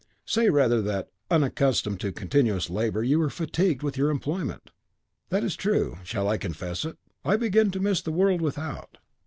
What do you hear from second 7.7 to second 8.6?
miss the world